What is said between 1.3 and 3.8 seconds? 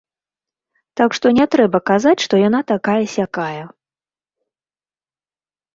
не трэба казаць, што яна такая-сякая.